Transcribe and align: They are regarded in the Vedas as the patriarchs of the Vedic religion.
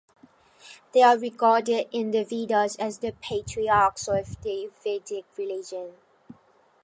They 0.93 1.03
are 1.03 1.15
regarded 1.15 1.85
in 1.91 2.09
the 2.09 2.23
Vedas 2.23 2.75
as 2.77 2.97
the 2.97 3.11
patriarchs 3.21 4.07
of 4.07 4.41
the 4.41 4.71
Vedic 4.83 5.25
religion. 5.37 5.93